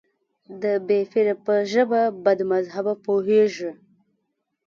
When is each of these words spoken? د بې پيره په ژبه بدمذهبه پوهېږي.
د 0.61 0.63
بې 0.87 0.99
پيره 1.11 1.35
په 1.45 1.53
ژبه 1.71 2.01
بدمذهبه 2.25 2.93
پوهېږي. 3.05 3.71